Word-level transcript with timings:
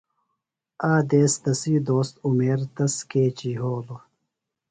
آ 0.91 0.93
دیس 1.09 1.33
تسی 1.43 1.75
دوست 1.87 2.15
عُمیر 2.25 2.59
تس 2.75 2.93
کیچیۡ 3.09 3.53
یھولوۡ. 3.57 4.01